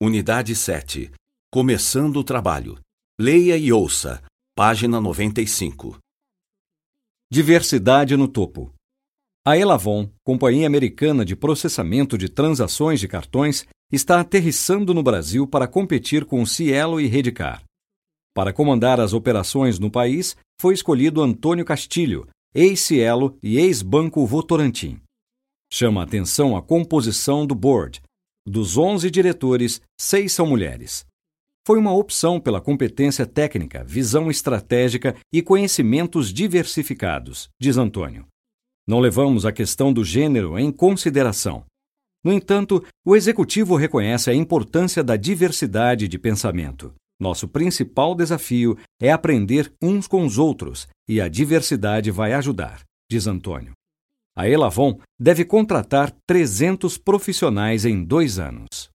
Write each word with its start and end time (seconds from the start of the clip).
Unidade 0.00 0.54
7. 0.54 1.10
Começando 1.50 2.18
o 2.18 2.22
trabalho. 2.22 2.78
Leia 3.20 3.56
e 3.56 3.72
ouça. 3.72 4.22
Página 4.54 5.00
95. 5.00 5.98
Diversidade 7.28 8.16
no 8.16 8.28
topo. 8.28 8.72
A 9.44 9.58
Elavon, 9.58 10.08
companhia 10.22 10.68
americana 10.68 11.24
de 11.24 11.34
processamento 11.34 12.16
de 12.16 12.28
transações 12.28 13.00
de 13.00 13.08
cartões, 13.08 13.66
está 13.90 14.20
aterrissando 14.20 14.94
no 14.94 15.02
Brasil 15.02 15.48
para 15.48 15.66
competir 15.66 16.24
com 16.24 16.46
Cielo 16.46 17.00
e 17.00 17.08
Redcar. 17.08 17.64
Para 18.32 18.52
comandar 18.52 19.00
as 19.00 19.12
operações 19.12 19.80
no 19.80 19.90
país, 19.90 20.36
foi 20.60 20.74
escolhido 20.74 21.20
Antônio 21.20 21.64
Castilho, 21.64 22.28
ex-Cielo 22.54 23.36
e 23.42 23.58
ex-Banco 23.58 24.24
Votorantim. 24.24 25.00
Chama 25.68 26.04
atenção 26.04 26.56
a 26.56 26.62
composição 26.62 27.44
do 27.44 27.56
board, 27.56 28.00
dos 28.48 28.76
11 28.76 29.10
diretores, 29.10 29.80
seis 29.98 30.32
são 30.32 30.46
mulheres. 30.46 31.06
Foi 31.66 31.78
uma 31.78 31.92
opção 31.92 32.40
pela 32.40 32.60
competência 32.60 33.26
técnica, 33.26 33.84
visão 33.84 34.30
estratégica 34.30 35.14
e 35.32 35.42
conhecimentos 35.42 36.32
diversificados, 36.32 37.48
diz 37.60 37.76
Antônio. 37.76 38.26
Não 38.86 39.00
levamos 39.00 39.44
a 39.44 39.52
questão 39.52 39.92
do 39.92 40.02
gênero 40.02 40.58
em 40.58 40.72
consideração. 40.72 41.64
No 42.24 42.32
entanto, 42.32 42.82
o 43.04 43.14
executivo 43.14 43.76
reconhece 43.76 44.30
a 44.30 44.34
importância 44.34 45.04
da 45.04 45.14
diversidade 45.14 46.08
de 46.08 46.18
pensamento. 46.18 46.94
Nosso 47.20 47.46
principal 47.46 48.14
desafio 48.14 48.78
é 49.00 49.12
aprender 49.12 49.72
uns 49.82 50.06
com 50.06 50.24
os 50.24 50.38
outros 50.38 50.88
e 51.08 51.20
a 51.20 51.28
diversidade 51.28 52.10
vai 52.10 52.32
ajudar, 52.32 52.80
diz 53.10 53.26
Antônio. 53.26 53.72
A 54.38 54.48
Elavon 54.48 55.00
deve 55.18 55.44
contratar 55.44 56.12
300 56.24 56.96
profissionais 56.96 57.84
em 57.84 58.04
dois 58.04 58.38
anos. 58.38 58.88